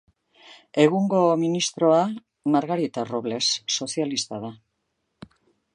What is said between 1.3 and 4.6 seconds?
ministroa Margarita Robles sozialista da.